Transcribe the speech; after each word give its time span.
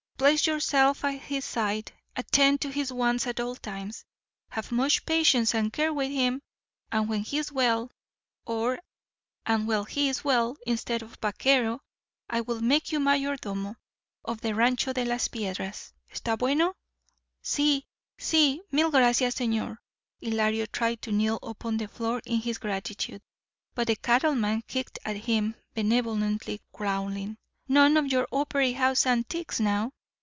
Place 0.21 0.45
yourself 0.45 1.03
at 1.03 1.19
his 1.19 1.45
side. 1.45 1.93
Attend 2.15 2.61
to 2.61 2.69
his 2.69 2.93
wants 2.93 3.25
at 3.25 3.39
all 3.39 3.55
times. 3.55 4.05
Have 4.49 4.71
much 4.71 5.03
patience 5.07 5.55
and 5.55 5.73
care 5.73 5.91
with 5.91 6.11
him. 6.11 6.43
And 6.91 7.09
when 7.09 7.21
he 7.23 7.39
is 7.39 7.51
well, 7.51 7.89
or—and 8.45 9.67
when 9.67 9.85
he 9.87 10.09
is 10.09 10.23
well, 10.23 10.57
instead 10.67 11.01
of 11.01 11.17
vaquero 11.23 11.81
I 12.29 12.41
will 12.41 12.61
make 12.61 12.91
you 12.91 12.99
mayordomo 12.99 13.77
of 14.23 14.41
the 14.41 14.53
Rancho 14.53 14.93
de 14.93 15.05
las 15.05 15.27
Piedras. 15.27 15.91
Esta 16.11 16.37
bueno?" 16.37 16.75
"Si, 17.41 17.87
si—mil 18.19 18.91
gracias, 18.91 19.33
señor." 19.33 19.77
Ylario 20.21 20.67
tried 20.71 21.01
to 21.01 21.11
kneel 21.11 21.39
upon 21.41 21.77
the 21.77 21.87
floor 21.87 22.21
in 22.27 22.41
his 22.41 22.59
gratitude, 22.59 23.23
but 23.73 23.87
the 23.87 23.95
cattleman 23.95 24.61
kicked 24.67 24.99
at 25.03 25.17
him 25.17 25.55
benevolently, 25.73 26.61
growling, 26.73 27.37
"None 27.67 27.97
of 27.97 28.11
your 28.11 28.27
opery 28.31 28.73
house 28.73 29.07
antics, 29.07 29.59
now." 29.59 29.89